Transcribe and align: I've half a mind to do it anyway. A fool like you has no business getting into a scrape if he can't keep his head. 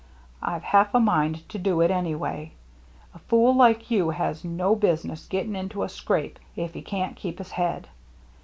I've 0.41 0.63
half 0.63 0.95
a 0.95 0.99
mind 0.99 1.47
to 1.49 1.59
do 1.59 1.79
it 1.81 1.91
anyway. 1.91 2.53
A 3.13 3.19
fool 3.19 3.53
like 3.55 3.91
you 3.91 4.09
has 4.09 4.43
no 4.43 4.75
business 4.75 5.27
getting 5.27 5.55
into 5.55 5.83
a 5.83 5.89
scrape 5.89 6.39
if 6.55 6.73
he 6.73 6.81
can't 6.81 7.15
keep 7.15 7.37
his 7.37 7.51
head. 7.51 7.87